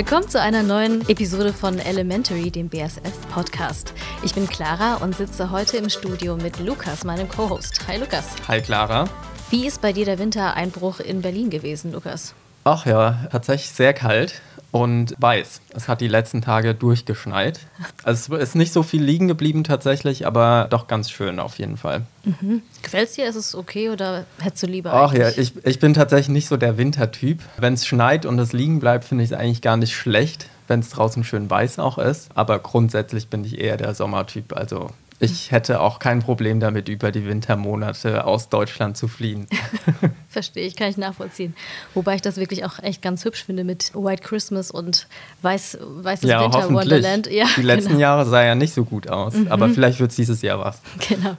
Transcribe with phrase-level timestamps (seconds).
[0.00, 3.92] Willkommen zu einer neuen Episode von Elementary, dem BSF-Podcast.
[4.22, 7.86] Ich bin Clara und sitze heute im Studio mit Lukas, meinem Co-Host.
[7.86, 8.30] Hi Lukas.
[8.48, 9.04] Hi Clara.
[9.50, 12.32] Wie ist bei dir der Wintereinbruch in Berlin gewesen, Lukas?
[12.64, 14.40] Ach ja, tatsächlich sehr kalt
[14.72, 15.60] und weiß.
[15.74, 17.60] Es hat die letzten Tage durchgeschneit.
[18.02, 21.76] Also es ist nicht so viel liegen geblieben tatsächlich, aber doch ganz schön auf jeden
[21.76, 22.02] Fall.
[22.24, 22.62] Mhm.
[22.82, 23.28] Gefällt es dir?
[23.28, 26.56] Ist es okay oder hättest du lieber Ach ja, ich, ich bin tatsächlich nicht so
[26.56, 27.40] der Wintertyp.
[27.58, 30.80] Wenn es schneit und es liegen bleibt, finde ich es eigentlich gar nicht schlecht, wenn
[30.80, 32.30] es draußen schön weiß auch ist.
[32.34, 34.56] Aber grundsätzlich bin ich eher der Sommertyp.
[34.56, 39.46] Also ich hätte auch kein Problem damit, über die Wintermonate aus Deutschland zu fliehen.
[40.30, 41.54] Verstehe ich, kann ich nachvollziehen.
[41.92, 45.08] Wobei ich das wirklich auch echt ganz hübsch finde mit White Christmas und
[45.42, 47.30] weiß, weißes ja, Winter Wonderland.
[47.30, 48.00] Ja, die letzten genau.
[48.00, 49.48] Jahre sah ja nicht so gut aus, mhm.
[49.48, 50.80] aber vielleicht wird es dieses Jahr was.
[51.06, 51.36] Genau.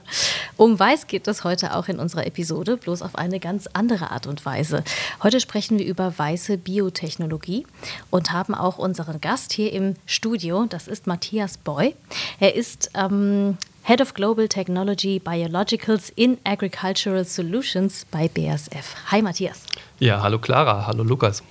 [0.56, 4.28] Um Weiß geht es heute auch in unserer Episode, bloß auf eine ganz andere Art
[4.28, 4.84] und Weise.
[5.22, 7.66] Heute sprechen wir über weiße Biotechnologie
[8.10, 10.66] und haben auch unseren Gast hier im Studio.
[10.68, 11.96] Das ist Matthias Boy.
[12.38, 18.94] Er ist ähm, Head of Global Technology Biologicals in Agricultural Solutions bei BASF.
[19.10, 19.64] Hi Matthias.
[19.98, 21.42] Ja, hallo Clara, hallo Lukas.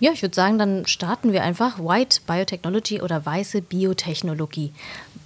[0.00, 1.78] Ja, ich würde sagen, dann starten wir einfach.
[1.78, 4.72] White Biotechnology oder weiße Biotechnologie.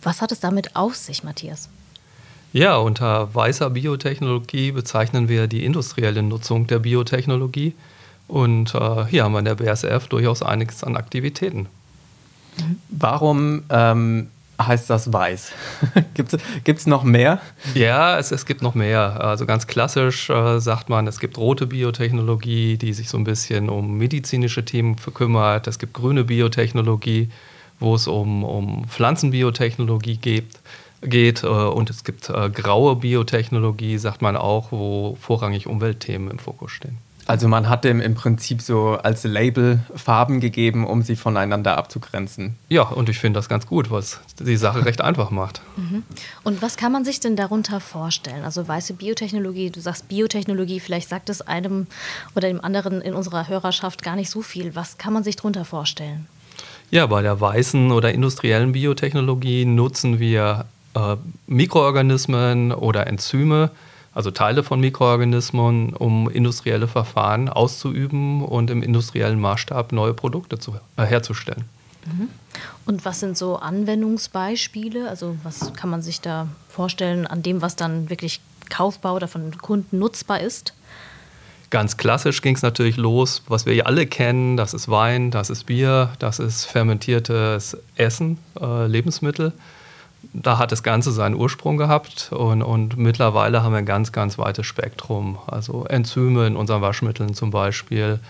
[0.02, 1.70] Was hat es damit auf sich, Matthias?
[2.52, 7.74] Ja, unter weißer Biotechnologie bezeichnen wir die industrielle Nutzung der Biotechnologie.
[8.28, 11.66] Und äh, hier haben wir in der BASF durchaus einiges an Aktivitäten.
[12.90, 14.28] Warum ähm,
[14.66, 15.52] heißt das weiß.
[16.14, 17.40] gibt es noch mehr?
[17.74, 19.20] Ja, es, es gibt noch mehr.
[19.20, 23.68] Also ganz klassisch äh, sagt man, es gibt rote Biotechnologie, die sich so ein bisschen
[23.68, 25.66] um medizinische Themen kümmert.
[25.66, 27.30] Es gibt grüne Biotechnologie,
[27.80, 30.46] wo es um, um Pflanzenbiotechnologie geht.
[31.02, 31.42] geht.
[31.42, 36.72] Äh, und es gibt äh, graue Biotechnologie, sagt man auch, wo vorrangig Umweltthemen im Fokus
[36.72, 36.98] stehen.
[37.32, 42.56] Also man hat dem im Prinzip so als Label Farben gegeben, um sie voneinander abzugrenzen.
[42.68, 45.62] Ja, und ich finde das ganz gut, was die Sache recht einfach macht.
[45.76, 46.02] Mhm.
[46.44, 48.44] Und was kann man sich denn darunter vorstellen?
[48.44, 51.86] Also weiße Biotechnologie, du sagst Biotechnologie, vielleicht sagt es einem
[52.34, 54.76] oder dem anderen in unserer Hörerschaft gar nicht so viel.
[54.76, 56.26] Was kann man sich darunter vorstellen?
[56.90, 63.70] Ja, bei der weißen oder industriellen Biotechnologie nutzen wir äh, Mikroorganismen oder Enzyme,
[64.14, 70.76] also Teile von Mikroorganismen, um industrielle Verfahren auszuüben und im industriellen Maßstab neue Produkte zu,
[70.96, 71.64] äh, herzustellen.
[72.06, 72.28] Mhm.
[72.84, 75.08] Und was sind so Anwendungsbeispiele?
[75.08, 79.56] Also was kann man sich da vorstellen an dem, was dann wirklich kaufbar oder von
[79.58, 80.74] Kunden nutzbar ist?
[81.70, 85.48] Ganz klassisch ging es natürlich los, was wir ja alle kennen, das ist Wein, das
[85.48, 89.54] ist Bier, das ist fermentiertes Essen, äh, Lebensmittel
[90.32, 94.38] da hat das Ganze seinen Ursprung gehabt und, und mittlerweile haben wir ein ganz, ganz
[94.38, 95.38] weites Spektrum.
[95.46, 98.20] Also Enzyme in unseren Waschmitteln zum Beispiel,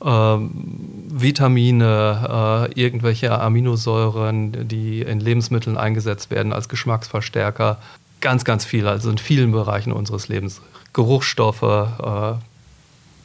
[0.00, 0.06] äh,
[1.08, 7.78] Vitamine, äh, irgendwelche Aminosäuren, die in Lebensmitteln eingesetzt werden als Geschmacksverstärker.
[8.20, 10.60] Ganz, ganz viel, also in vielen Bereichen unseres Lebens.
[10.92, 12.32] Geruchsstoffe, äh,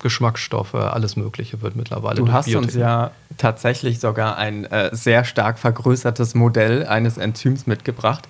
[0.02, 2.18] Geschmacksstoffe, alles Mögliche wird mittlerweile.
[2.18, 3.12] Du hast uns ja
[3.42, 8.28] tatsächlich sogar ein äh, sehr stark vergrößertes Modell eines Enzyms mitgebracht.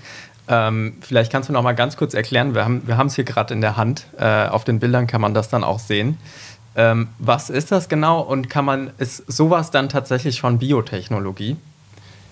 [0.48, 3.54] Ähm, vielleicht kannst du noch mal ganz kurz erklären, wir haben wir es hier gerade
[3.54, 6.18] in der Hand, äh, auf den Bildern kann man das dann auch sehen.
[6.76, 11.58] Ähm, was ist das genau und kann man, ist sowas dann tatsächlich schon Biotechnologie?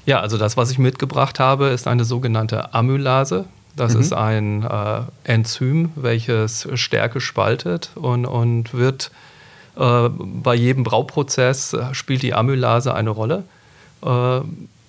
[0.05, 3.45] Ja, also das, was ich mitgebracht habe, ist eine sogenannte Amylase.
[3.75, 4.01] Das mhm.
[4.01, 9.11] ist ein äh, Enzym, welches Stärke spaltet und, und wird
[9.79, 13.43] bei jedem Brauprozess äh, spielt die Amylase eine Rolle.
[14.03, 14.41] Äh,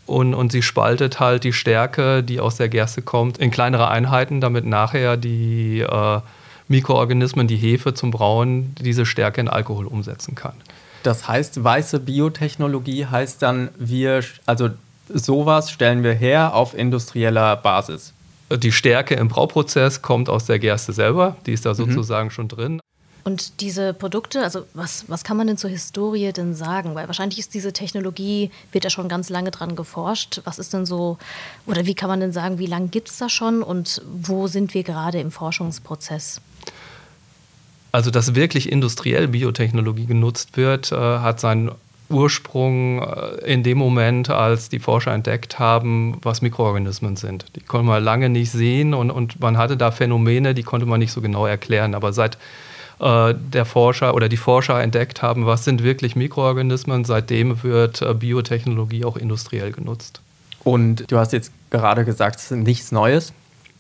[0.07, 4.41] und, und sie spaltet halt die Stärke, die aus der Gerste kommt, in kleinere Einheiten,
[4.41, 6.21] damit nachher die äh,
[6.67, 10.55] Mikroorganismen, die Hefe zum Brauen, diese Stärke in Alkohol umsetzen kann.
[11.05, 14.71] Das heißt, weiße Biotechnologie heißt dann, wir, also
[15.09, 18.13] sowas stellen wir her auf industrieller Basis.
[18.53, 21.77] Die Stärke im Brauprozess kommt aus der Gerste selber, die ist da mhm.
[21.77, 22.33] sozusagen mhm.
[22.33, 22.81] schon drin.
[23.25, 26.95] Und diese Produkte, also was, was kann man denn zur Historie denn sagen?
[26.95, 30.41] Weil wahrscheinlich ist diese Technologie, wird ja schon ganz lange dran geforscht.
[30.45, 31.19] Was ist denn so,
[31.67, 34.75] oder wie kann man denn sagen, wie lange gibt es das schon und wo sind
[34.75, 36.41] wir gerade im Forschungsprozess?
[37.93, 41.73] Also, dass wirklich industriell Biotechnologie genutzt wird, äh, hat seinen
[42.11, 47.47] Ursprung äh, in dem Moment, als die Forscher entdeckt haben, was Mikroorganismen sind.
[47.57, 51.01] Die konnte man lange nicht sehen und, und man hatte da Phänomene, die konnte man
[51.01, 51.95] nicht so genau erklären.
[51.95, 52.39] Aber seit
[53.01, 57.05] äh, der Forscher oder die Forscher entdeckt haben, was sind wirklich Mikroorganismen.
[57.05, 60.21] Seitdem wird äh, Biotechnologie auch industriell genutzt.
[60.65, 63.33] Und du hast jetzt gerade gesagt, es ist nichts Neues,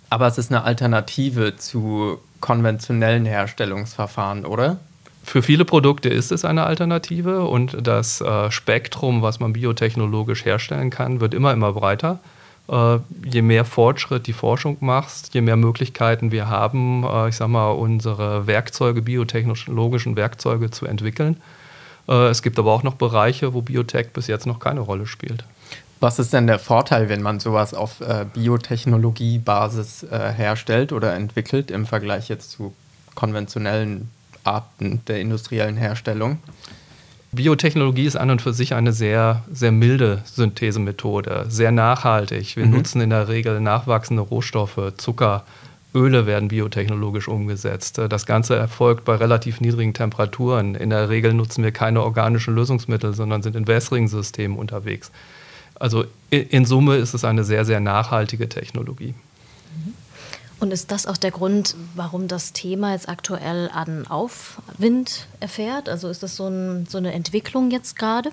[0.08, 4.78] aber es ist eine Alternative zu konventionellen Herstellungsverfahren, oder?
[5.22, 10.90] für viele Produkte ist es eine Alternative und das äh, Spektrum, was man biotechnologisch herstellen
[10.90, 12.18] kann, wird immer, immer breiter.
[12.70, 17.50] Äh, je mehr Fortschritt die Forschung macht, je mehr Möglichkeiten wir haben, äh, ich sage
[17.50, 21.38] mal, unsere Werkzeuge, biotechnologischen Werkzeuge zu entwickeln.
[22.08, 25.44] Äh, es gibt aber auch noch Bereiche, wo Biotech bis jetzt noch keine Rolle spielt.
[25.98, 31.72] Was ist denn der Vorteil, wenn man sowas auf äh, Biotechnologiebasis äh, herstellt oder entwickelt
[31.72, 32.72] im Vergleich jetzt zu
[33.16, 34.10] konventionellen
[34.44, 36.38] Arten der industriellen Herstellung?
[37.32, 42.56] Biotechnologie ist an und für sich eine sehr, sehr milde Synthesemethode, sehr nachhaltig.
[42.56, 42.72] Wir mhm.
[42.72, 45.44] nutzen in der Regel nachwachsende Rohstoffe, Zucker,
[45.94, 47.98] Öle werden biotechnologisch umgesetzt.
[47.98, 50.76] Das Ganze erfolgt bei relativ niedrigen Temperaturen.
[50.76, 55.10] In der Regel nutzen wir keine organischen Lösungsmittel, sondern sind in wässrigen Systemen unterwegs.
[55.74, 59.14] Also in Summe ist es eine sehr, sehr nachhaltige Technologie.
[60.60, 65.88] Und ist das auch der Grund, warum das Thema jetzt aktuell an Aufwind erfährt?
[65.88, 68.30] Also ist das so, ein, so, eine Entwicklung jetzt gerade?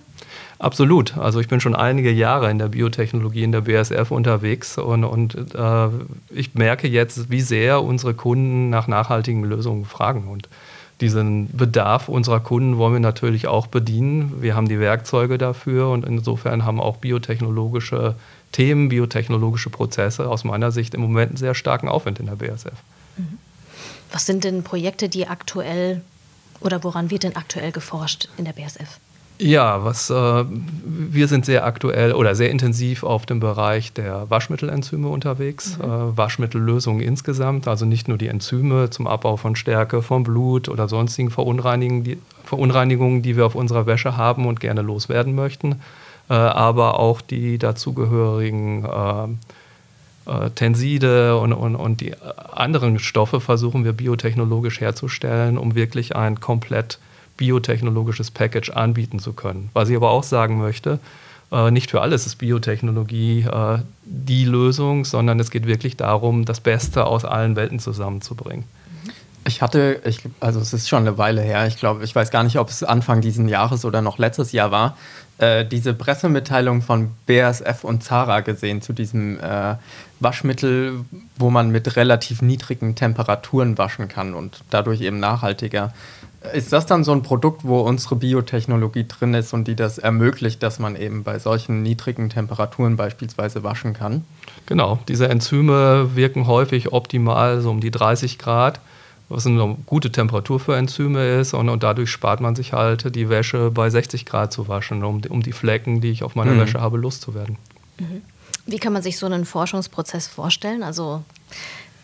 [0.59, 1.17] Absolut.
[1.17, 5.55] Also ich bin schon einige Jahre in der Biotechnologie, in der BSF unterwegs und, und
[5.55, 5.87] äh,
[6.29, 10.27] ich merke jetzt, wie sehr unsere Kunden nach nachhaltigen Lösungen fragen.
[10.27, 10.49] Und
[10.99, 14.41] diesen Bedarf unserer Kunden wollen wir natürlich auch bedienen.
[14.41, 18.15] Wir haben die Werkzeuge dafür und insofern haben auch biotechnologische
[18.51, 22.71] Themen, biotechnologische Prozesse aus meiner Sicht im Moment einen sehr starken Aufwand in der BASF.
[23.17, 23.37] Mhm.
[24.11, 26.01] Was sind denn Projekte, die aktuell
[26.59, 28.99] oder woran wird denn aktuell geforscht in der BASF?
[29.39, 35.07] Ja, was, äh, wir sind sehr aktuell oder sehr intensiv auf dem Bereich der Waschmittelenzyme
[35.07, 35.77] unterwegs.
[35.77, 35.83] Mhm.
[35.83, 40.87] Äh, Waschmittellösungen insgesamt, also nicht nur die Enzyme zum Abbau von Stärke, von Blut oder
[40.87, 45.81] sonstigen Verunreinigungen die, Verunreinigungen, die wir auf unserer Wäsche haben und gerne loswerden möchten,
[46.33, 49.27] aber auch die dazugehörigen äh,
[50.27, 52.13] äh, Tenside und, und, und die
[52.51, 56.99] anderen Stoffe versuchen wir biotechnologisch herzustellen, um wirklich ein komplett
[57.37, 59.69] biotechnologisches Package anbieten zu können.
[59.73, 60.99] Was ich aber auch sagen möchte,
[61.51, 66.59] äh, nicht für alles ist Biotechnologie äh, die Lösung, sondern es geht wirklich darum, das
[66.59, 68.65] Beste aus allen Welten zusammenzubringen.
[69.45, 72.43] Ich hatte, ich, also es ist schon eine Weile her, ich glaube, ich weiß gar
[72.43, 74.97] nicht, ob es Anfang dieses Jahres oder noch letztes Jahr war,
[75.37, 79.75] äh, diese Pressemitteilung von BASF und Zara gesehen zu diesem äh,
[80.19, 81.05] Waschmittel,
[81.37, 85.93] wo man mit relativ niedrigen Temperaturen waschen kann und dadurch eben nachhaltiger
[86.53, 90.61] ist das dann so ein Produkt, wo unsere Biotechnologie drin ist und die das ermöglicht,
[90.63, 94.23] dass man eben bei solchen niedrigen Temperaturen beispielsweise waschen kann?
[94.65, 98.79] Genau, diese Enzyme wirken häufig optimal so um die 30 Grad,
[99.29, 103.29] was eine gute Temperatur für Enzyme ist und, und dadurch spart man sich halt die
[103.29, 106.59] Wäsche bei 60 Grad zu waschen, um, um die Flecken, die ich auf meiner mhm.
[106.61, 107.57] Wäsche habe, loszuwerden.
[107.99, 108.21] Mhm.
[108.65, 110.83] Wie kann man sich so einen Forschungsprozess vorstellen?
[110.83, 111.23] Also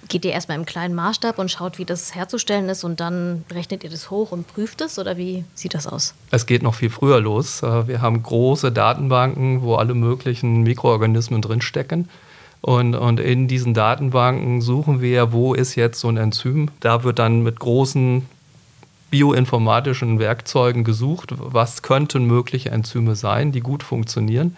[0.08, 3.84] geht ihr erstmal im kleinen Maßstab und schaut, wie das herzustellen ist und dann rechnet
[3.84, 6.14] ihr das hoch und prüft es oder wie sieht das aus?
[6.32, 7.64] Es geht noch viel früher los.
[7.64, 12.10] Äh, wir haben große Datenbanken, wo alle möglichen Mikroorganismen drinstecken.
[12.64, 16.70] Und, und in diesen Datenbanken suchen wir, wo ist jetzt so ein Enzym.
[16.80, 18.26] Da wird dann mit großen
[19.12, 24.56] bioinformatischen Werkzeugen gesucht, was könnten mögliche Enzyme sein, die gut funktionieren.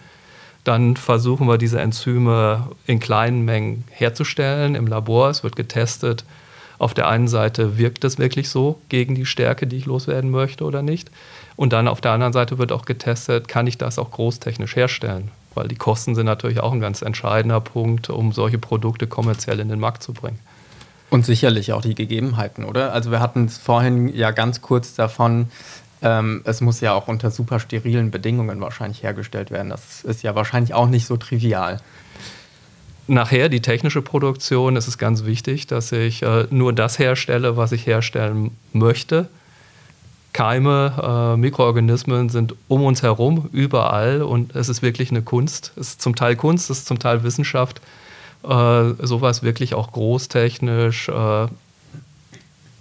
[0.62, 5.28] Dann versuchen wir diese Enzyme in kleinen Mengen herzustellen im Labor.
[5.28, 6.24] Es wird getestet.
[6.78, 10.62] Auf der einen Seite wirkt es wirklich so gegen die Stärke, die ich loswerden möchte
[10.62, 11.10] oder nicht.
[11.56, 15.32] Und dann auf der anderen Seite wird auch getestet, kann ich das auch großtechnisch herstellen?
[15.56, 19.68] Weil die Kosten sind natürlich auch ein ganz entscheidender Punkt, um solche Produkte kommerziell in
[19.68, 20.38] den Markt zu bringen.
[21.08, 22.92] Und sicherlich auch die Gegebenheiten, oder?
[22.92, 25.48] Also wir hatten es vorhin ja ganz kurz davon,
[26.02, 29.70] ähm, es muss ja auch unter super sterilen Bedingungen wahrscheinlich hergestellt werden.
[29.70, 31.80] Das ist ja wahrscheinlich auch nicht so trivial.
[33.08, 37.72] Nachher die technische Produktion ist es ganz wichtig, dass ich äh, nur das herstelle, was
[37.72, 39.28] ich herstellen möchte.
[40.36, 45.72] Keime, äh, Mikroorganismen sind um uns herum, überall und es ist wirklich eine Kunst.
[45.76, 47.80] Es ist zum Teil Kunst, es ist zum Teil Wissenschaft,
[48.44, 51.46] äh, sowas wirklich auch großtechnisch äh,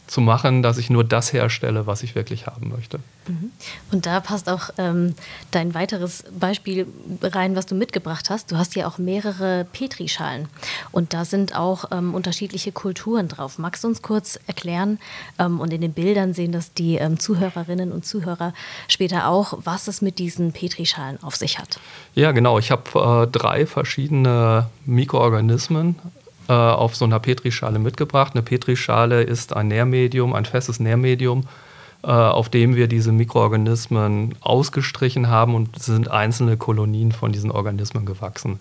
[0.08, 3.00] zu machen, dass ich nur das herstelle, was ich wirklich haben möchte.
[3.28, 3.52] Mhm.
[3.92, 5.16] Und da passt auch ähm,
[5.52, 6.88] dein weiteres Beispiel
[7.22, 8.52] rein, was du mitgebracht hast.
[8.52, 10.48] Du hast ja auch mehrere Petrischalen
[10.92, 13.58] und da sind auch ähm, unterschiedliche Kulturen drauf.
[13.58, 15.00] Magst du uns kurz erklären
[15.40, 18.54] ähm, und in den Bildern sehen das die ähm, Zuhörerinnen und Zuhörer
[18.88, 21.80] später auch, was es mit diesen Petrischalen auf sich hat?
[22.14, 22.60] Ja, genau.
[22.60, 25.96] Ich habe äh, drei verschiedene Mikroorganismen
[26.48, 28.34] äh, auf so einer Petrischale mitgebracht.
[28.34, 31.48] Eine Petrischale ist ein Nährmedium, ein festes Nährmedium,
[32.04, 38.06] äh, auf dem wir diese Mikroorganismen ausgestrichen haben und sind einzelne Kolonien von diesen Organismen
[38.06, 38.60] gewachsen.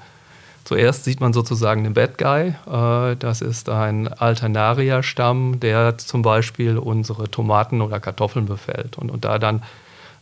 [0.65, 2.55] Zuerst sieht man sozusagen den Bad Guy.
[2.67, 8.97] Äh, das ist ein Alternaria-Stamm, der zum Beispiel unsere Tomaten oder Kartoffeln befällt.
[8.97, 9.63] Und, und da dann,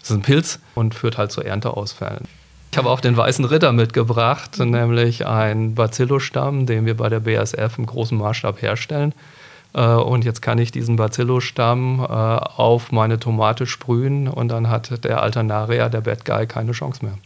[0.01, 2.27] das ist ein Pilz und führt halt zu Ernteausfällen.
[2.73, 7.77] Ich habe auch den weißen Ritter mitgebracht, nämlich einen Bacillus-Stamm, den wir bei der BASF
[7.77, 9.13] im großen Maßstab herstellen.
[9.75, 15.05] Äh, und jetzt kann ich diesen Bacillus-Stamm äh, auf meine Tomate sprühen und dann hat
[15.05, 17.19] der Alternaria, der Bad Guy, keine Chance mehr.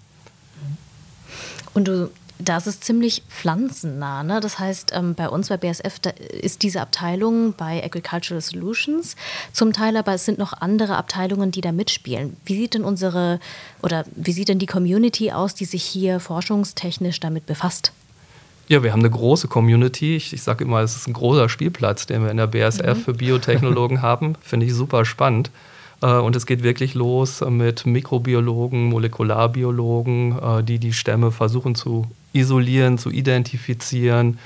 [1.74, 4.22] Und du das ist ziemlich pflanzennah.
[4.22, 4.40] Ne?
[4.40, 6.00] Das heißt, ähm, bei uns bei BSF
[6.42, 9.16] ist diese Abteilung bei Agricultural Solutions
[9.52, 12.36] zum Teil, aber es sind noch andere Abteilungen, die da mitspielen.
[12.44, 13.40] Wie sieht denn unsere
[13.82, 17.92] oder wie sieht denn die Community aus, die sich hier forschungstechnisch damit befasst?
[18.68, 20.16] Ja, wir haben eine große Community.
[20.16, 23.02] Ich, ich sage immer, es ist ein großer Spielplatz, den wir in der BSF mhm.
[23.02, 24.34] für Biotechnologen haben.
[24.40, 25.50] Finde ich super spannend.
[26.02, 32.06] Äh, und es geht wirklich los mit Mikrobiologen, Molekularbiologen, äh, die die Stämme versuchen zu
[32.36, 34.38] isolieren, zu identifizieren,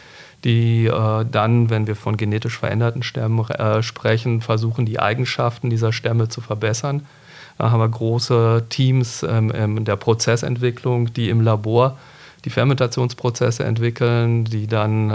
[0.45, 3.45] die äh, dann, wenn wir von genetisch veränderten Stämmen
[3.83, 7.07] sprechen, versuchen, die Eigenschaften dieser Stämme zu verbessern.
[7.59, 11.99] Da haben wir große Teams ähm, in der Prozessentwicklung, die im Labor
[12.47, 15.11] die Fermentationsprozesse entwickeln, die dann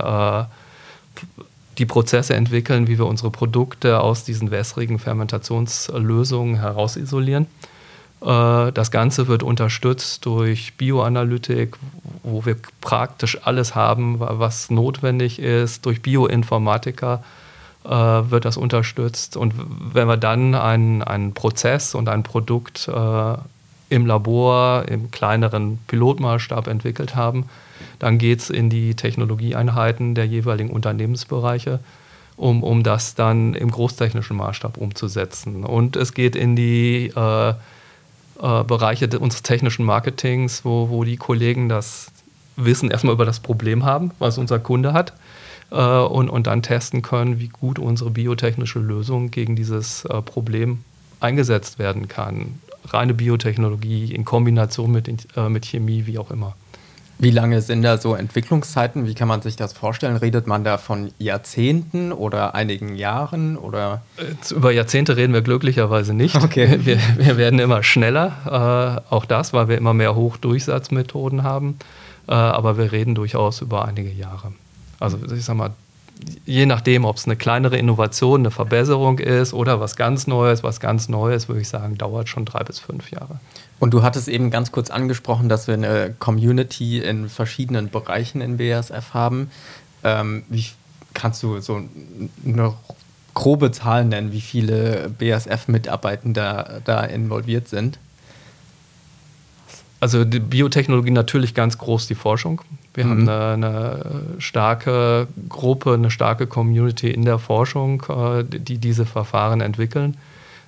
[1.77, 7.46] die Prozesse entwickeln, wie wir unsere Produkte aus diesen wässrigen Fermentationslösungen herausisolieren.
[7.46, 7.75] Äh,
[8.25, 11.77] das Ganze wird unterstützt durch Bioanalytik,
[12.24, 15.86] wo wir praktisch alles haben, was notwendig ist.
[15.86, 17.24] Durch Bioinformatiker
[17.84, 19.38] äh, wird das unterstützt.
[19.38, 19.53] Und
[19.94, 23.36] wenn wir dann einen, einen Prozess und ein Produkt äh,
[23.89, 27.46] im Labor, im kleineren Pilotmaßstab entwickelt haben,
[28.00, 31.79] dann geht es in die Technologieeinheiten der jeweiligen Unternehmensbereiche,
[32.38, 35.63] um, um das dann im großtechnischen Maßstab umzusetzen.
[35.63, 37.53] Und es geht in die äh,
[38.42, 42.12] äh, Bereiche unseres technischen Marketings, wo, wo die Kollegen das
[42.56, 45.13] Wissen erstmal über das Problem haben, was unser Kunde hat.
[45.72, 50.84] Äh, und, und dann testen können, wie gut unsere biotechnische Lösung gegen dieses äh, Problem
[51.20, 52.60] eingesetzt werden kann.
[52.86, 56.56] Reine Biotechnologie in Kombination mit, äh, mit Chemie, wie auch immer.
[57.17, 59.07] Wie lange sind da so Entwicklungszeiten?
[59.07, 60.17] Wie kann man sich das vorstellen?
[60.17, 63.57] Redet man da von Jahrzehnten oder einigen Jahren?
[63.57, 64.01] Oder?
[64.51, 66.36] Über Jahrzehnte reden wir glücklicherweise nicht.
[66.36, 66.79] Okay.
[66.84, 69.01] Wir, wir werden immer schneller.
[69.10, 71.77] Äh, auch das, weil wir immer mehr Hochdurchsatzmethoden haben.
[72.27, 74.51] Äh, aber wir reden durchaus über einige Jahre.
[75.00, 75.72] Also ich sag mal,
[76.45, 80.79] je nachdem, ob es eine kleinere Innovation, eine Verbesserung ist oder was ganz Neues, was
[80.79, 83.39] ganz Neues, würde ich sagen, dauert schon drei bis fünf Jahre.
[83.79, 88.58] Und du hattest eben ganz kurz angesprochen, dass wir eine Community in verschiedenen Bereichen in
[88.58, 89.51] BASF haben.
[90.03, 90.65] Ähm, wie
[91.13, 91.82] kannst du so
[92.46, 92.74] eine
[93.34, 98.00] grobe Zahl nennen, wie viele BASF-Mitarbeitende da involviert sind?
[100.00, 102.62] Also die Biotechnologie natürlich ganz groß die Forschung.
[102.94, 103.10] Wir mhm.
[103.10, 109.62] haben eine, eine, starke Gruppe, eine starke Community in der Forschung, äh, die diese Verfahren
[109.62, 110.15] entwickeln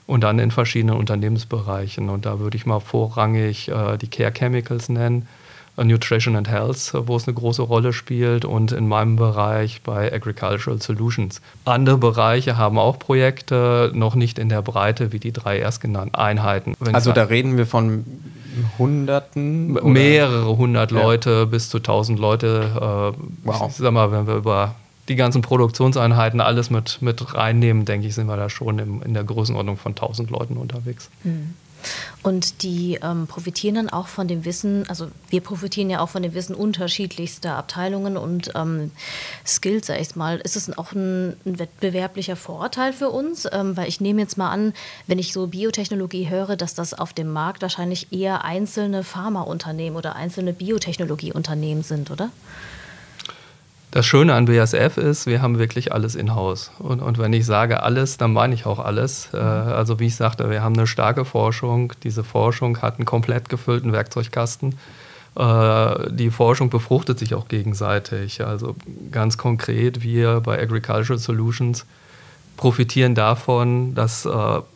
[0.08, 2.10] und dann in verschiedenen Unternehmensbereichen.
[2.10, 5.28] Und da würde ich mal vorrangig äh, die Care Chemicals nennen,
[5.76, 10.12] äh, Nutrition and Health, wo es eine große Rolle spielt und in meinem Bereich bei
[10.12, 11.42] Agricultural Solutions.
[11.66, 16.74] Andere Bereiche haben auch Projekte, noch nicht in der Breite wie die drei erstgenannten Einheiten.
[16.80, 18.06] Wenn also da reden wir von
[18.80, 19.74] Hunderten?
[19.74, 21.46] Mehrere hundert Leute ja.
[21.46, 22.72] bis zu tausend Leute.
[22.76, 23.68] Äh, wow.
[23.70, 24.76] Ich sag mal, wenn wir über
[25.08, 29.14] die ganzen Produktionseinheiten alles mit, mit reinnehmen, denke ich, sind wir da schon im, in
[29.14, 31.10] der Größenordnung von 1000 Leuten unterwegs.
[31.24, 31.56] Mhm.
[32.24, 36.24] Und die ähm, profitieren dann auch von dem Wissen, also wir profitieren ja auch von
[36.24, 38.92] dem Wissen unterschiedlichster Abteilungen und ähm,
[39.46, 40.38] Skills, sag ich mal.
[40.38, 43.48] Ist es auch ein, ein wettbewerblicher Vorteil für uns?
[43.52, 44.74] Ähm, weil ich nehme jetzt mal an,
[45.06, 50.16] wenn ich so Biotechnologie höre, dass das auf dem Markt wahrscheinlich eher einzelne Pharmaunternehmen oder
[50.16, 52.30] einzelne Biotechnologieunternehmen sind, oder?
[53.92, 56.72] Das Schöne an BASF ist, wir haben wirklich alles in-house.
[56.80, 59.30] Und, und, wenn ich sage alles, dann meine ich auch alles.
[59.34, 61.94] Äh, also wie ich sagte, wir haben eine starke Forschung.
[62.04, 64.76] Diese Forschung hat einen komplett gefüllten Werkzeugkasten.
[65.38, 68.44] Äh, die Forschung befruchtet sich auch gegenseitig.
[68.44, 68.76] Also
[69.12, 71.86] ganz konkret, wir bei Agricultural Solutions
[72.58, 74.30] profitieren davon, dass äh,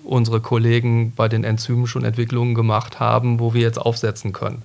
[0.03, 4.61] unsere Kollegen bei den Enzymen schon Entwicklungen gemacht haben, wo wir jetzt aufsetzen können.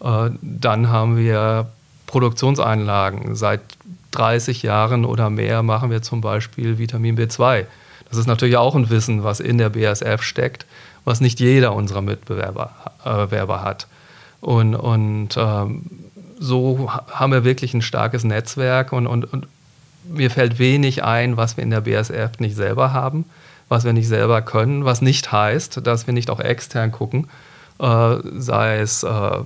[0.00, 0.06] Mhm.
[0.06, 1.68] Äh, dann haben wir
[2.12, 3.34] Produktionseinlagen.
[3.34, 3.62] Seit
[4.12, 7.64] 30 Jahren oder mehr machen wir zum Beispiel Vitamin B2.
[8.08, 10.66] Das ist natürlich auch ein Wissen, was in der BASF steckt,
[11.06, 12.70] was nicht jeder unserer Mitbewerber
[13.04, 13.86] äh, hat.
[14.42, 15.84] Und, und ähm,
[16.38, 19.46] so haben wir wirklich ein starkes Netzwerk und, und, und
[20.04, 23.24] mir fällt wenig ein, was wir in der BASF nicht selber haben,
[23.70, 27.30] was wir nicht selber können, was nicht heißt, dass wir nicht auch extern gucken,
[27.78, 29.38] äh, sei es äh,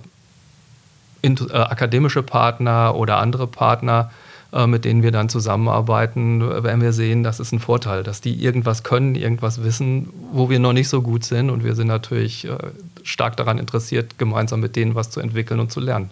[1.24, 4.10] akademische Partner oder andere Partner,
[4.52, 8.42] äh, mit denen wir dann zusammenarbeiten, werden wir sehen, das ist ein Vorteil, dass die
[8.42, 11.50] irgendwas können, irgendwas wissen, wo wir noch nicht so gut sind.
[11.50, 12.56] Und wir sind natürlich äh,
[13.02, 16.10] stark daran interessiert, gemeinsam mit denen was zu entwickeln und zu lernen.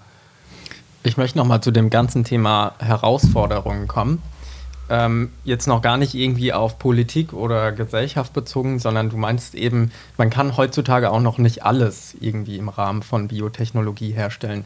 [1.03, 4.23] Ich möchte nochmal zu dem ganzen Thema Herausforderungen kommen.
[4.91, 9.93] Ähm, jetzt noch gar nicht irgendwie auf Politik oder Gesellschaft bezogen, sondern du meinst eben,
[10.19, 14.65] man kann heutzutage auch noch nicht alles irgendwie im Rahmen von Biotechnologie herstellen.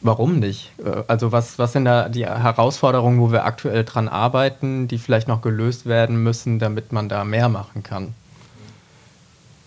[0.00, 0.72] Warum nicht?
[0.84, 5.28] Äh, also was, was sind da die Herausforderungen, wo wir aktuell dran arbeiten, die vielleicht
[5.28, 8.14] noch gelöst werden müssen, damit man da mehr machen kann?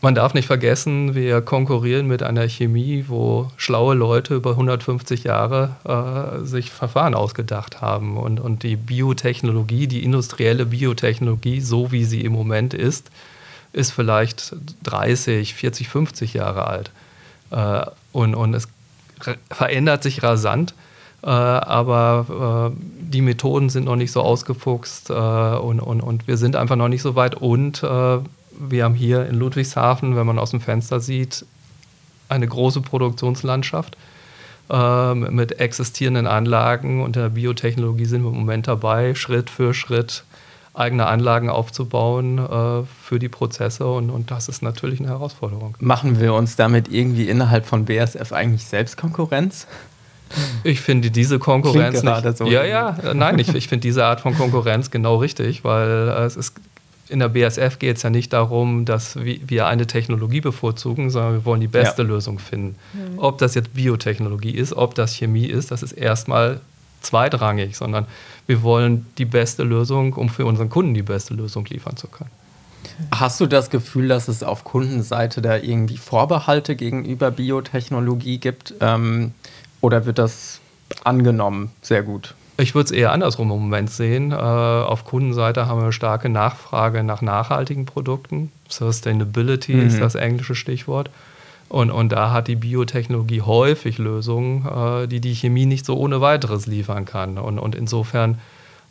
[0.03, 5.75] Man darf nicht vergessen, wir konkurrieren mit einer Chemie, wo schlaue Leute über 150 Jahre
[5.83, 8.17] äh, sich Verfahren ausgedacht haben.
[8.17, 13.11] Und, und die Biotechnologie, die industrielle Biotechnologie, so wie sie im Moment ist,
[13.73, 16.91] ist vielleicht 30, 40, 50 Jahre alt.
[17.51, 18.67] Äh, und, und es
[19.51, 20.73] verändert sich rasant.
[21.21, 26.37] Äh, aber äh, die Methoden sind noch nicht so ausgefuchst äh, und, und, und wir
[26.37, 27.35] sind einfach noch nicht so weit.
[27.35, 28.17] Und äh,
[28.69, 31.45] wir haben hier in Ludwigshafen, wenn man aus dem Fenster sieht,
[32.29, 33.97] eine große Produktionslandschaft
[34.69, 40.23] äh, mit existierenden Anlagen und der Biotechnologie sind wir im Moment dabei, Schritt für Schritt
[40.73, 45.75] eigene Anlagen aufzubauen äh, für die Prozesse und, und das ist natürlich eine Herausforderung.
[45.79, 49.67] Machen wir uns damit irgendwie innerhalb von BSF eigentlich selbst Konkurrenz?
[50.63, 54.33] Ich finde diese Konkurrenz nicht, so ja, ja, nein, ich, ich finde diese Art von
[54.33, 56.55] Konkurrenz genau richtig, weil äh, es ist
[57.11, 61.45] in der BSF geht es ja nicht darum, dass wir eine Technologie bevorzugen, sondern wir
[61.45, 62.07] wollen die beste ja.
[62.07, 62.75] Lösung finden.
[62.93, 63.19] Mhm.
[63.19, 66.61] Ob das jetzt Biotechnologie ist, ob das Chemie ist, das ist erstmal
[67.01, 68.05] zweitrangig, sondern
[68.47, 72.29] wir wollen die beste Lösung, um für unseren Kunden die beste Lösung liefern zu können.
[73.11, 78.73] Hast du das Gefühl, dass es auf Kundenseite da irgendwie Vorbehalte gegenüber Biotechnologie gibt?
[78.79, 79.33] Ähm,
[79.81, 80.59] oder wird das
[81.03, 82.35] angenommen sehr gut?
[82.61, 84.31] Ich würde es eher andersrum im Moment sehen.
[84.31, 88.51] Äh, auf Kundenseite haben wir eine starke Nachfrage nach nachhaltigen Produkten.
[88.69, 89.87] Sustainability mhm.
[89.87, 91.09] ist das englische Stichwort.
[91.69, 96.21] Und, und da hat die Biotechnologie häufig Lösungen, äh, die die Chemie nicht so ohne
[96.21, 97.39] weiteres liefern kann.
[97.39, 98.39] Und, und insofern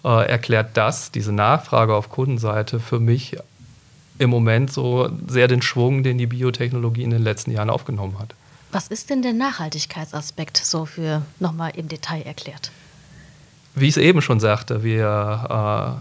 [0.04, 3.37] äh, erklärt das, diese Nachfrage auf Kundenseite, für mich
[4.18, 8.35] im Moment so sehr den Schwung, den die Biotechnologie in den letzten Jahren aufgenommen hat.
[8.72, 12.72] Was ist denn der Nachhaltigkeitsaspekt so für nochmal im Detail erklärt?
[13.74, 15.92] Wie ich es eben schon sagte, wir äh,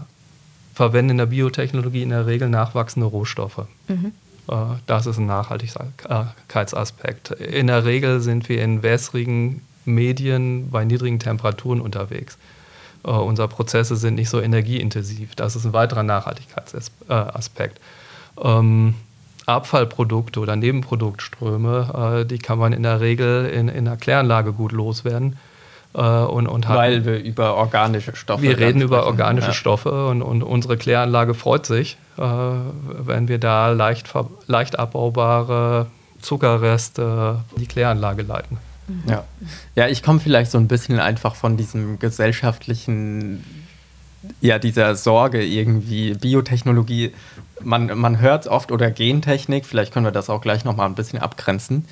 [0.74, 3.66] verwenden in der Biotechnologie in der Regel nachwachsende Rohstoffe.
[3.88, 4.12] Mhm.
[4.48, 4.54] Äh,
[4.86, 7.30] das ist ein Nachhaltigkeitsaspekt.
[7.32, 12.38] In der Regel sind wir in wässrigen Medien bei niedrigen Temperaturen unterwegs.
[13.02, 15.34] Uh, unsere Prozesse sind nicht so energieintensiv.
[15.34, 17.80] Das ist ein weiterer Nachhaltigkeitsaspekt.
[18.38, 18.94] Ähm,
[19.46, 24.72] Abfallprodukte oder Nebenproduktströme, äh, die kann man in der Regel in, in einer Kläranlage gut
[24.72, 25.38] loswerden.
[25.94, 29.54] Äh, und, und Weil wir über organische Stoffe Wir reden über organische ja.
[29.54, 34.08] Stoffe und, und, unsere Kläranlage freut sich, äh, wenn wir da leicht,
[34.46, 35.86] leicht abbaubare
[36.20, 38.58] Zuckerreste in die Kläranlage leiten.
[39.06, 39.24] Ja,
[39.74, 43.44] ja ich komme vielleicht so ein bisschen einfach von diesem gesellschaftlichen,
[44.40, 47.12] ja, dieser Sorge irgendwie, Biotechnologie,
[47.62, 50.94] man, man hört es oft oder Gentechnik, vielleicht können wir das auch gleich nochmal ein
[50.94, 51.84] bisschen abgrenzen.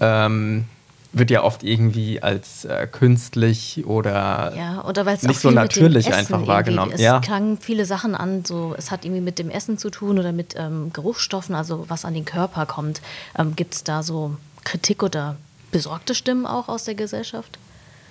[0.00, 0.66] Ähm,
[1.14, 6.92] wird ja oft irgendwie als äh, künstlich oder, ja, oder nicht so natürlich einfach wahrgenommen.
[6.92, 7.20] Es ja.
[7.20, 10.54] klangen viele Sachen an, so es hat irgendwie mit dem Essen zu tun oder mit
[10.56, 13.00] ähm, Geruchsstoffen, also was an den Körper kommt.
[13.38, 15.36] Ähm, Gibt es da so Kritik oder
[15.70, 17.58] besorgte Stimmen auch aus der Gesellschaft?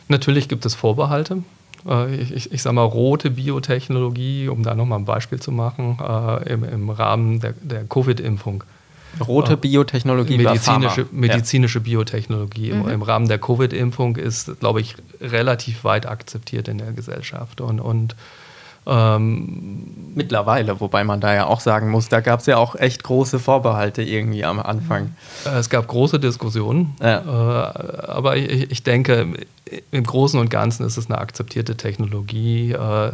[0.08, 1.44] Natürlich gibt es Vorbehalte.
[1.88, 5.98] Äh, ich, ich, ich sage mal, rote Biotechnologie, um da nochmal ein Beispiel zu machen,
[6.02, 8.64] äh, im, im Rahmen der, der Covid-Impfung
[9.20, 11.84] Rote Biotechnologie medizinische, medizinische ja.
[11.84, 12.90] Biotechnologie mhm.
[12.90, 17.62] im, Rahmen der Covid-Impfung ist, glaube ich, relativ weit akzeptiert in der Gesellschaft.
[17.62, 18.16] Und, und
[18.86, 23.04] ähm, Mittlerweile, wobei man da ja auch sagen muss, da gab es ja auch echt
[23.04, 25.16] große Vorbehalte irgendwie am Anfang.
[25.46, 27.20] Äh, es gab große Diskussionen, ja.
[27.20, 29.34] äh, aber ich, ich, denke,
[29.92, 33.12] im Großen und Ganzen ist es eine akzeptierte Technologie, äh,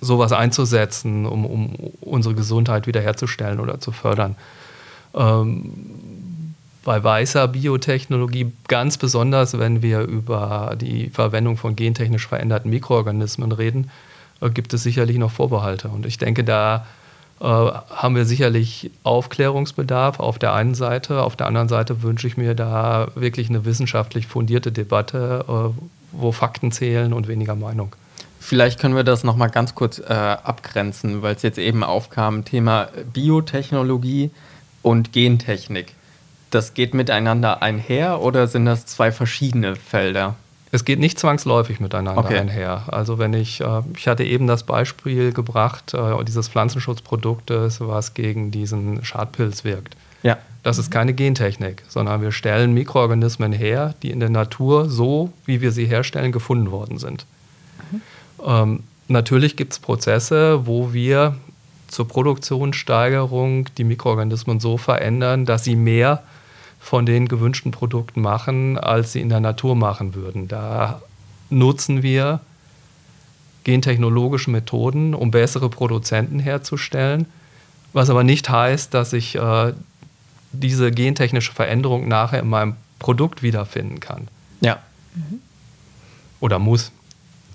[0.00, 4.36] sowas einzusetzen, um, um unsere Gesundheit wiederherzustellen oder zu fördern.
[5.14, 13.52] Ähm, bei weißer Biotechnologie ganz besonders, wenn wir über die Verwendung von gentechnisch veränderten Mikroorganismen
[13.52, 13.90] reden,
[14.40, 15.88] äh, gibt es sicherlich noch Vorbehalte.
[15.88, 16.86] Und ich denke, da
[17.40, 21.22] äh, haben wir sicherlich Aufklärungsbedarf auf der einen Seite.
[21.22, 26.32] Auf der anderen Seite wünsche ich mir da wirklich eine wissenschaftlich fundierte Debatte, äh, wo
[26.32, 27.94] Fakten zählen und weniger Meinung.
[28.38, 32.88] Vielleicht können wir das nochmal ganz kurz äh, abgrenzen, weil es jetzt eben aufkam, Thema
[33.12, 34.30] Biotechnologie
[34.82, 35.94] und Gentechnik.
[36.50, 40.36] Das geht miteinander einher oder sind das zwei verschiedene Felder?
[40.72, 42.38] Es geht nicht zwangsläufig miteinander okay.
[42.38, 42.84] einher.
[42.88, 48.50] Also wenn ich, äh, ich hatte eben das Beispiel gebracht, äh, dieses Pflanzenschutzproduktes, was gegen
[48.50, 49.96] diesen Schadpilz wirkt.
[50.22, 50.38] Ja.
[50.62, 55.60] Das ist keine Gentechnik, sondern wir stellen Mikroorganismen her, die in der Natur so, wie
[55.60, 57.24] wir sie herstellen, gefunden worden sind.
[57.90, 58.00] Mhm.
[58.46, 61.34] Ähm, natürlich gibt es Prozesse, wo wir
[61.90, 66.22] zur Produktionssteigerung die Mikroorganismen so verändern, dass sie mehr
[66.78, 70.48] von den gewünschten Produkten machen, als sie in der Natur machen würden.
[70.48, 71.02] Da
[71.50, 72.40] nutzen wir
[73.64, 77.26] gentechnologische Methoden, um bessere Produzenten herzustellen,
[77.92, 79.72] was aber nicht heißt, dass ich äh,
[80.52, 84.28] diese gentechnische Veränderung nachher in meinem Produkt wiederfinden kann.
[84.60, 84.78] Ja.
[85.14, 85.40] Mhm.
[86.40, 86.92] Oder muss.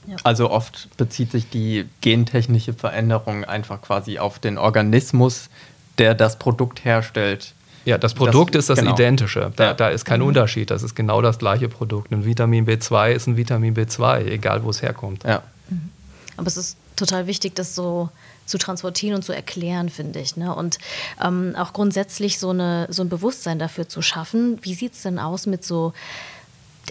[0.07, 0.15] Ja.
[0.23, 5.49] Also oft bezieht sich die gentechnische Veränderung einfach quasi auf den Organismus,
[5.97, 7.53] der das Produkt herstellt.
[7.85, 8.93] Ja, das Produkt das, ist das genau.
[8.93, 9.51] Identische.
[9.55, 9.73] Da, ja.
[9.73, 10.27] da, ist kein mhm.
[10.27, 10.71] Unterschied.
[10.71, 12.11] Das ist genau das gleiche Produkt.
[12.11, 15.23] Ein Vitamin B2 ist ein Vitamin B2, egal wo es herkommt.
[15.23, 15.43] Ja.
[15.69, 15.91] Mhm.
[16.37, 18.09] Aber es ist total wichtig, das so
[18.45, 20.35] zu transportieren und zu erklären, finde ich.
[20.35, 20.53] Ne?
[20.53, 20.77] Und
[21.23, 24.59] ähm, auch grundsätzlich so, eine, so ein Bewusstsein dafür zu schaffen.
[24.61, 25.93] Wie sieht es denn aus mit so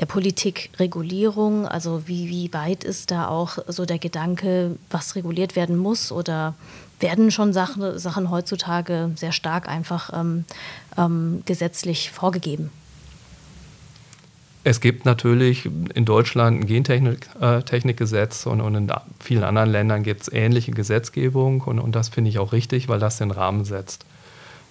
[0.00, 1.66] der Politik Regulierung?
[1.66, 6.10] Also wie, wie weit ist da auch so der Gedanke, was reguliert werden muss?
[6.12, 6.54] Oder
[7.00, 10.44] werden schon Sachen, Sachen heutzutage sehr stark einfach ähm,
[10.96, 12.70] ähm, gesetzlich vorgegeben?
[14.66, 20.22] Es gibt natürlich in Deutschland ein Gentechnikgesetz äh, und, und, in vielen anderen Ländern gibt
[20.22, 24.06] es ähnliche Gesetzgebung und, und das finde ich auch richtig, weil das den Rahmen setzt.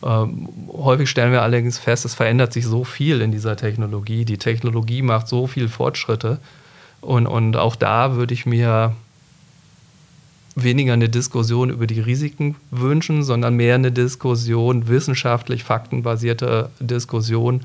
[0.04, 4.26] Ähm, häufig stellen wir allerdings fest, es verändert sich so viel in dieser Technologie.
[4.26, 6.40] Die Technologie macht so viele Fortschritte
[7.02, 8.94] und, und auch da würde ich mir
[10.56, 17.62] weniger eine Diskussion über die Risiken wünschen, sondern mehr eine Diskussion, wissenschaftlich faktenbasierte Diskussion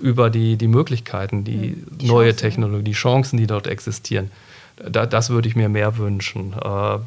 [0.00, 2.40] über die, die Möglichkeiten, die, die neue Chancen.
[2.40, 4.30] Technologie, die Chancen, die dort existieren.
[4.76, 6.54] Da, das würde ich mir mehr wünschen.
[6.62, 6.98] Äh,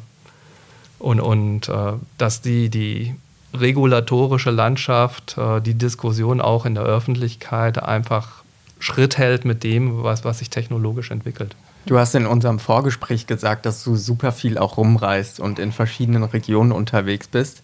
[0.98, 3.14] und und äh, dass die, die
[3.54, 8.42] regulatorische Landschaft, äh, die Diskussion auch in der Öffentlichkeit einfach
[8.78, 11.56] Schritt hält mit dem, was, was sich technologisch entwickelt.
[11.86, 16.24] Du hast in unserem Vorgespräch gesagt, dass du super viel auch rumreist und in verschiedenen
[16.24, 17.62] Regionen unterwegs bist.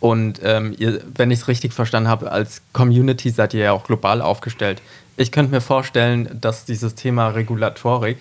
[0.00, 3.84] Und ähm, ihr, wenn ich es richtig verstanden habe, als Community seid ihr ja auch
[3.84, 4.82] global aufgestellt.
[5.16, 8.18] Ich könnte mir vorstellen, dass dieses Thema Regulatorik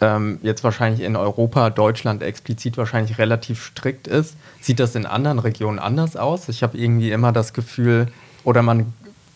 [0.00, 4.36] ähm, jetzt wahrscheinlich in Europa, Deutschland explizit wahrscheinlich relativ strikt ist.
[4.60, 6.48] Sieht das in anderen Regionen anders aus?
[6.48, 8.08] Ich habe irgendwie immer das Gefühl,
[8.44, 8.92] oder man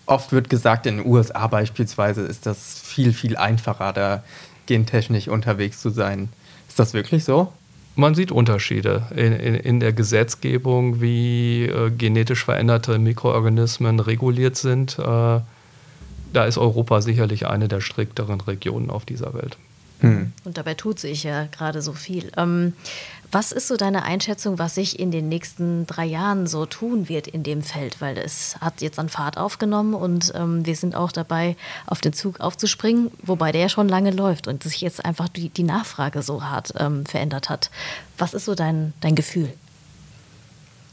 [0.06, 4.22] oft wird gesagt, in den USA beispielsweise ist das viel, viel einfacher, da
[4.66, 6.28] gentechnisch unterwegs zu sein.
[6.68, 7.52] Ist das wirklich so?
[7.94, 14.98] man sieht Unterschiede in, in, in der Gesetzgebung, wie äh, genetisch veränderte Mikroorganismen reguliert sind.
[14.98, 15.40] Äh,
[16.32, 19.58] da ist Europa sicherlich eine der strikteren Regionen auf dieser Welt.
[20.02, 20.32] Hm.
[20.44, 22.30] Und dabei tut sich ja gerade so viel.
[22.36, 22.74] Ähm,
[23.30, 27.26] was ist so deine Einschätzung, was sich in den nächsten drei Jahren so tun wird
[27.26, 28.00] in dem Feld?
[28.02, 32.12] Weil es hat jetzt an Fahrt aufgenommen und ähm, wir sind auch dabei, auf den
[32.12, 36.44] Zug aufzuspringen, wobei der schon lange läuft und sich jetzt einfach die, die Nachfrage so
[36.44, 37.70] hart ähm, verändert hat.
[38.18, 39.50] Was ist so dein, dein Gefühl?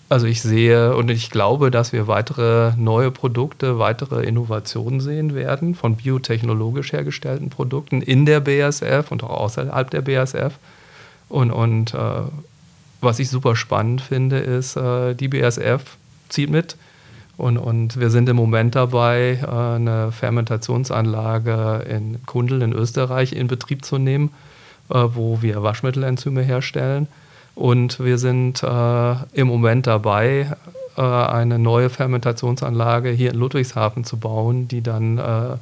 [0.09, 5.75] Also ich sehe und ich glaube, dass wir weitere neue Produkte, weitere Innovationen sehen werden
[5.75, 10.57] von biotechnologisch hergestellten Produkten in der BASF und auch außerhalb der BASF.
[11.29, 12.21] Und, und äh,
[13.01, 16.75] was ich super spannend finde, ist, äh, die BASF zieht mit.
[17.37, 23.47] Und, und wir sind im Moment dabei, äh, eine Fermentationsanlage in Kundl in Österreich in
[23.47, 24.31] Betrieb zu nehmen,
[24.89, 27.07] äh, wo wir Waschmittelenzyme herstellen.
[27.59, 30.55] Und wir sind äh, im Moment dabei,
[30.95, 35.57] äh, eine neue Fermentationsanlage hier in Ludwigshafen zu bauen, die dann äh,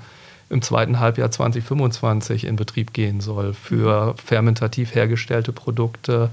[0.52, 6.30] im zweiten Halbjahr 2025 in Betrieb gehen soll für fermentativ hergestellte Produkte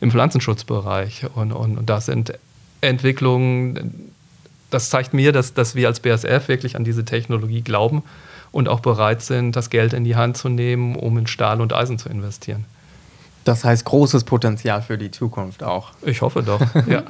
[0.00, 1.26] im Pflanzenschutzbereich.
[1.36, 2.32] Und, und, und das sind
[2.80, 4.10] Entwicklungen,
[4.70, 8.02] das zeigt mir, dass, dass wir als BASF wirklich an diese Technologie glauben
[8.50, 11.72] und auch bereit sind, das Geld in die Hand zu nehmen, um in Stahl und
[11.72, 12.64] Eisen zu investieren.
[13.44, 15.92] Das heißt großes Potenzial für die Zukunft auch.
[16.02, 17.02] Ich hoffe doch, ja.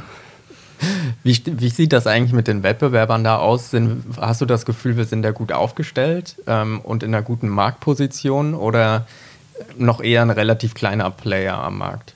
[1.23, 3.70] Wie, wie, sieht das eigentlich mit den Wettbewerbern da aus?
[3.70, 7.49] Sind, hast du das Gefühl, wir sind da gut aufgestellt ähm, und in einer guten
[7.49, 9.07] Marktposition oder
[9.79, 12.14] noch eher ein relativ kleiner Player am Markt?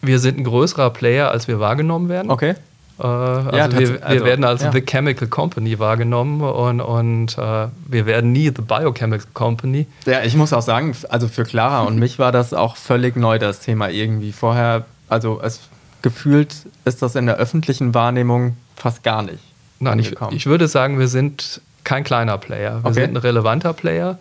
[0.00, 2.30] Wir sind ein größerer Player, als wir wahrgenommen werden.
[2.30, 2.54] Okay.
[2.98, 4.72] Äh, also ja, wir, wir also, werden als ja.
[4.72, 9.86] The Chemical Company wahrgenommen und, und äh, wir werden nie The Biochemical Company.
[10.06, 13.38] Ja, ich muss auch sagen, also für Clara und mich war das auch völlig neu,
[13.38, 14.32] das Thema irgendwie.
[14.32, 15.60] Vorher, also es
[16.02, 19.40] gefühlt ist das in der öffentlichen Wahrnehmung fast gar nicht.
[19.80, 22.82] Nein, ich, ich würde sagen, wir sind kein kleiner Player.
[22.82, 23.00] Wir okay.
[23.00, 24.18] sind ein relevanter Player.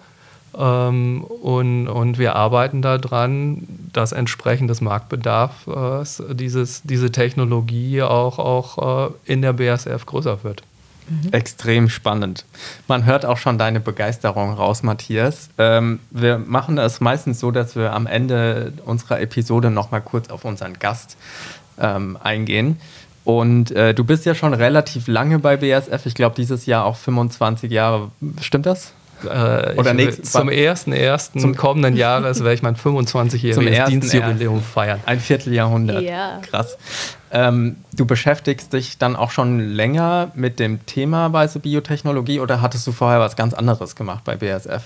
[0.58, 8.39] Ähm, und, und wir arbeiten daran, dass entsprechend des Marktbedarfs äh, dieses, diese Technologie auch,
[8.39, 10.63] auch äh, in der BASF größer wird.
[11.10, 11.32] Mhm.
[11.32, 12.43] Extrem spannend.
[12.88, 15.50] Man hört auch schon deine Begeisterung raus, Matthias.
[15.58, 20.43] Ähm, wir machen es meistens so, dass wir am Ende unserer Episode nochmal kurz auf
[20.43, 21.17] unseren Gast
[21.80, 22.80] ähm, eingehen.
[23.24, 26.06] Und äh, du bist ja schon relativ lange bei BASF.
[26.06, 28.10] Ich glaube, dieses Jahr auch 25 Jahre.
[28.41, 28.93] Stimmt das?
[29.23, 34.99] Äh, Oder ich, zum ersten, ersten zum kommenden Jahres werde ich mein 25-jähriges Dienstjubiläum feiern.
[35.06, 36.03] Ein Vierteljahrhundert.
[36.03, 36.39] Ja.
[36.49, 36.77] Krass.
[37.32, 42.88] Ähm, du beschäftigst dich dann auch schon länger mit dem Thema weiße Biotechnologie oder hattest
[42.88, 44.84] du vorher was ganz anderes gemacht bei BASF?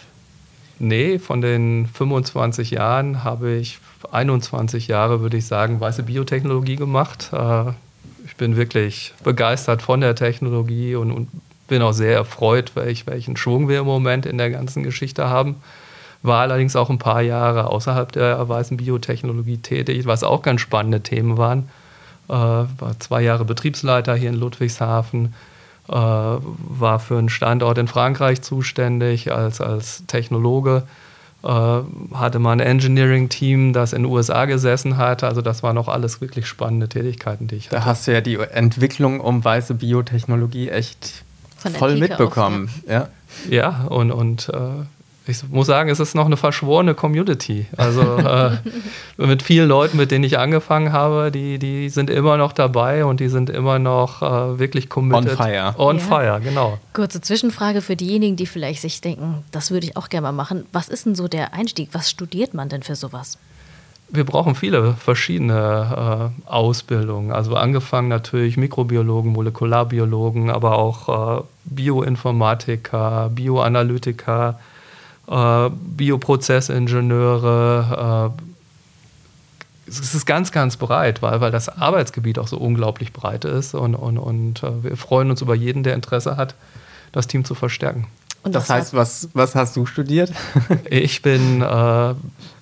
[0.80, 3.80] Nee, von den 25 Jahren habe ich
[4.12, 7.30] 21 Jahre, würde ich sagen, weiße Biotechnologie gemacht.
[7.34, 7.72] Äh,
[8.26, 11.28] ich bin wirklich begeistert von der Technologie und, und
[11.72, 15.56] bin auch sehr erfreut, welch, welchen Schwung wir im Moment in der ganzen Geschichte haben.
[16.22, 21.00] War allerdings auch ein paar Jahre außerhalb der weißen Biotechnologie tätig, was auch ganz spannende
[21.00, 21.70] Themen waren.
[22.28, 25.34] Äh, war zwei Jahre Betriebsleiter hier in Ludwigshafen,
[25.88, 30.84] äh, war für einen Standort in Frankreich zuständig als, als Technologe
[31.44, 31.48] äh,
[32.14, 35.24] hatte mal ein Engineering-Team, das in den USA gesessen hat.
[35.24, 37.78] Also das waren auch alles wirklich spannende Tätigkeiten, die ich hatte.
[37.78, 41.24] Da hast du ja die Entwicklung um weiße Biotechnologie echt
[41.70, 42.70] voll Pike mitbekommen.
[42.86, 43.08] Auf, ja.
[43.50, 44.86] ja, und, und äh,
[45.28, 47.68] ich muss sagen, es ist noch eine verschworene Community.
[47.78, 48.58] Also äh,
[49.18, 53.20] mit vielen Leuten, mit denen ich angefangen habe, die, die sind immer noch dabei und
[53.20, 55.32] die sind immer noch äh, wirklich committed.
[55.32, 55.76] On fire.
[55.78, 56.04] On ja.
[56.04, 56.80] fire, genau.
[56.94, 60.66] Kurze Zwischenfrage für diejenigen, die vielleicht sich denken, das würde ich auch gerne mal machen.
[60.72, 61.90] Was ist denn so der Einstieg?
[61.92, 63.38] Was studiert man denn für sowas?
[64.12, 67.32] Wir brauchen viele verschiedene äh, Ausbildungen.
[67.32, 74.60] Also angefangen natürlich Mikrobiologen, Molekularbiologen, aber auch äh, Bioinformatiker, Bioanalytiker,
[75.28, 78.32] äh, Bioprozessingenieure.
[78.38, 78.42] Äh,
[79.88, 83.74] es ist ganz, ganz breit, weil, weil das Arbeitsgebiet auch so unglaublich breit ist.
[83.74, 86.56] Und, und, und äh, wir freuen uns über jeden, der Interesse hat,
[87.14, 88.08] das Team zu verstärken.
[88.44, 90.32] Und das heißt, was, was hast du studiert?
[90.90, 92.14] ich bin äh,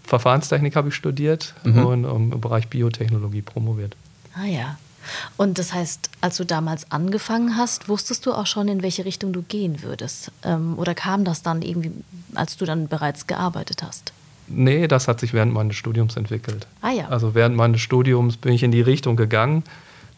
[0.09, 1.85] Verfahrenstechnik habe ich studiert mhm.
[1.85, 3.95] und um, im Bereich Biotechnologie promoviert.
[4.35, 4.77] Ah ja.
[5.37, 9.33] Und das heißt, als du damals angefangen hast, wusstest du auch schon, in welche Richtung
[9.33, 10.31] du gehen würdest?
[10.43, 11.91] Ähm, oder kam das dann irgendwie,
[12.33, 14.11] als du dann bereits gearbeitet hast?
[14.47, 16.65] Nee, das hat sich während meines Studiums entwickelt.
[16.81, 17.07] Ah ja.
[17.09, 19.63] Also während meines Studiums bin ich in die Richtung gegangen.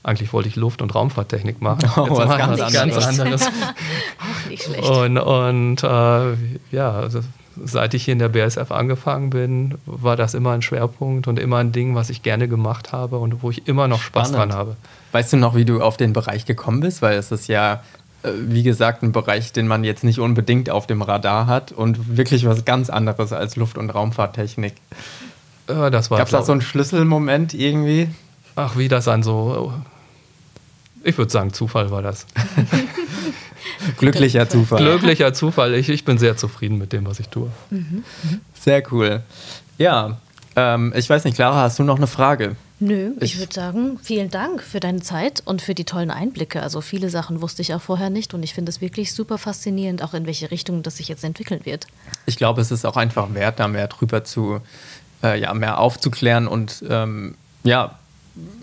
[0.03, 1.89] Eigentlich wollte ich Luft- und Raumfahrttechnik machen.
[1.97, 3.45] Oh, Jetzt was ganz, ganz anderes.
[3.45, 4.89] Auch nicht schlecht.
[4.89, 6.33] Und, und äh,
[6.71, 7.21] ja, also
[7.63, 11.57] seit ich hier in der BSF angefangen bin, war das immer ein Schwerpunkt und immer
[11.57, 14.53] ein Ding, was ich gerne gemacht habe und wo ich immer noch Spaß Spannend.
[14.53, 14.75] dran habe.
[15.11, 17.01] Weißt du noch, wie du auf den Bereich gekommen bist?
[17.01, 17.83] Weil es ist ja,
[18.23, 22.17] äh, wie gesagt, ein Bereich, den man jetzt nicht unbedingt auf dem Radar hat und
[22.17, 24.73] wirklich was ganz anderes als Luft- und Raumfahrttechnik.
[25.67, 28.09] Ja, Gab es da so einen Schlüsselmoment irgendwie?
[28.55, 29.73] Ach, wie das an so.
[31.03, 32.25] Ich würde sagen, Zufall war das.
[33.97, 34.79] Glücklicher Zufall.
[34.79, 35.73] Glücklicher Zufall.
[35.75, 37.49] Ich, ich bin sehr zufrieden mit dem, was ich tue.
[37.69, 38.03] Mhm.
[38.59, 39.21] Sehr cool.
[39.77, 40.17] Ja,
[40.55, 42.55] ähm, ich weiß nicht, Clara, hast du noch eine Frage?
[42.79, 46.63] Nö, ich, ich würde sagen, vielen Dank für deine Zeit und für die tollen Einblicke.
[46.63, 50.03] Also viele Sachen wusste ich auch vorher nicht und ich finde es wirklich super faszinierend,
[50.03, 51.85] auch in welche Richtung das sich jetzt entwickeln wird.
[52.25, 54.61] Ich glaube, es ist auch einfach wert, da mehr drüber zu,
[55.23, 57.99] äh, ja, mehr aufzuklären und ähm, ja,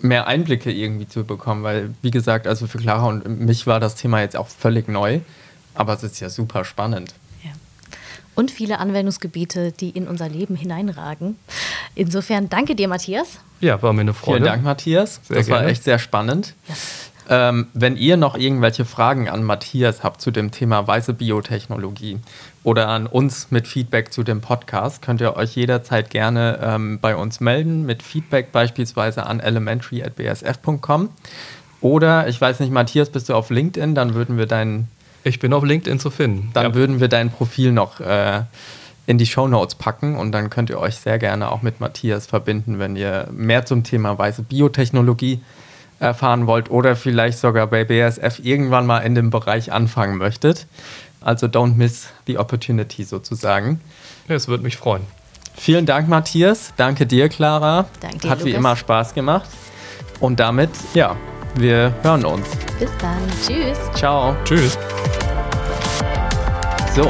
[0.01, 3.95] mehr Einblicke irgendwie zu bekommen, weil, wie gesagt, also für Clara und mich war das
[3.95, 5.19] Thema jetzt auch völlig neu,
[5.75, 7.13] aber es ist ja super spannend.
[7.43, 7.51] Ja.
[8.35, 11.37] Und viele Anwendungsgebiete, die in unser Leben hineinragen.
[11.95, 13.39] Insofern danke dir, Matthias.
[13.61, 14.37] Ja, war mir eine Freude.
[14.37, 15.19] Vielen Dank, Matthias.
[15.23, 15.63] Sehr das gerne.
[15.63, 16.55] war echt sehr spannend.
[16.67, 17.08] Yes.
[17.31, 22.17] Ähm, wenn ihr noch irgendwelche Fragen an Matthias habt zu dem Thema weiße Biotechnologie
[22.63, 27.15] oder an uns mit Feedback zu dem Podcast, könnt ihr euch jederzeit gerne ähm, bei
[27.15, 31.09] uns melden mit Feedback beispielsweise an elementary.bsf.com.
[31.81, 33.93] Oder ich weiß nicht, Matthias, bist du auf LinkedIn?
[33.93, 34.87] Dann würden wir dein.
[35.23, 36.49] Ich bin auf LinkedIn zu finden.
[36.53, 36.73] Dann ja.
[36.73, 38.41] würden wir dein Profil noch äh,
[39.05, 42.25] in die Show Notes packen und dann könnt ihr euch sehr gerne auch mit Matthias
[42.25, 45.41] verbinden, wenn ihr mehr zum Thema weiße Biotechnologie
[45.99, 50.67] erfahren wollt oder vielleicht sogar bei BASF irgendwann mal in dem Bereich anfangen möchtet.
[51.21, 53.81] Also don't miss the opportunity sozusagen.
[54.27, 55.01] Es würde mich freuen.
[55.55, 56.73] Vielen Dank, Matthias.
[56.77, 57.85] Danke dir, Clara.
[57.99, 59.49] Danke dir, Hat wie immer Spaß gemacht.
[60.21, 61.17] Und damit, ja,
[61.55, 62.47] wir hören uns.
[62.79, 63.17] Bis dann.
[63.45, 63.77] Tschüss.
[63.93, 64.35] Ciao.
[64.45, 64.77] Tschüss.
[66.95, 67.07] So,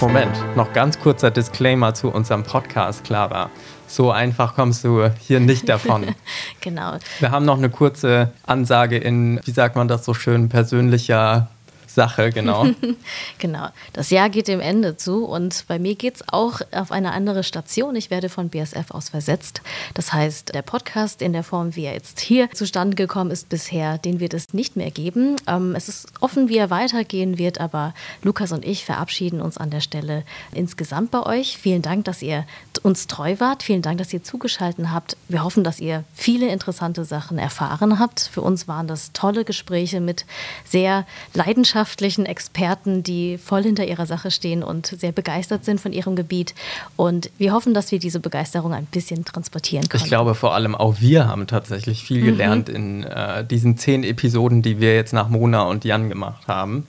[0.00, 0.32] Moment.
[0.56, 3.50] Noch ganz kurzer Disclaimer zu unserem Podcast, Clara.
[3.94, 6.16] So einfach kommst du hier nicht davon.
[6.60, 6.96] genau.
[7.20, 11.48] Wir haben noch eine kurze Ansage in, wie sagt man das so schön, persönlicher
[11.94, 12.66] Sache, genau.
[13.38, 13.68] genau.
[13.92, 17.44] Das Jahr geht dem Ende zu und bei mir geht es auch auf eine andere
[17.44, 17.94] Station.
[17.94, 19.62] Ich werde von BSF aus versetzt.
[19.94, 23.98] Das heißt, der Podcast in der Form, wie er jetzt hier zustande gekommen ist bisher,
[23.98, 25.36] den wird es nicht mehr geben.
[25.46, 29.70] Ähm, es ist offen, wie er weitergehen wird, aber Lukas und ich verabschieden uns an
[29.70, 31.58] der Stelle insgesamt bei euch.
[31.58, 32.44] Vielen Dank, dass ihr
[32.82, 33.62] uns treu wart.
[33.62, 35.16] Vielen Dank, dass ihr zugeschaltet habt.
[35.28, 38.28] Wir hoffen, dass ihr viele interessante Sachen erfahren habt.
[38.32, 40.26] Für uns waren das tolle Gespräche mit
[40.64, 41.83] sehr leidenschaftlichen
[42.26, 46.54] Experten, die voll hinter ihrer Sache stehen und sehr begeistert sind von ihrem Gebiet.
[46.96, 50.02] Und wir hoffen, dass wir diese Begeisterung ein bisschen transportieren können.
[50.02, 52.26] Ich glaube, vor allem auch wir haben tatsächlich viel mhm.
[52.26, 56.86] gelernt in äh, diesen zehn Episoden, die wir jetzt nach Mona und Jan gemacht haben.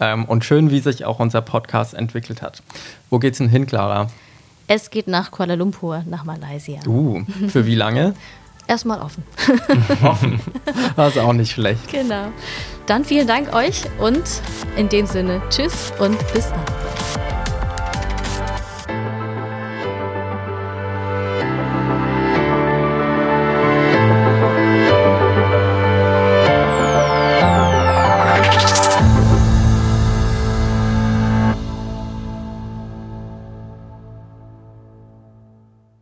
[0.00, 2.62] Ähm, und schön, wie sich auch unser Podcast entwickelt hat.
[3.10, 4.08] Wo geht's denn hin, Clara?
[4.66, 6.80] Es geht nach Kuala Lumpur, nach Malaysia.
[6.86, 8.14] Uh, für wie lange?
[8.66, 9.22] Erstmal offen.
[10.02, 10.40] offen.
[10.96, 11.90] Das ist auch nicht schlecht.
[11.90, 12.28] Genau.
[12.86, 14.22] Dann vielen Dank euch und
[14.76, 16.64] in dem Sinne, tschüss und bis dann.